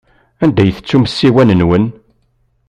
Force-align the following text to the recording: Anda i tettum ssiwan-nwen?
Anda 0.43 0.63
i 0.65 0.71
tettum 0.75 1.03
ssiwan-nwen? 1.07 1.85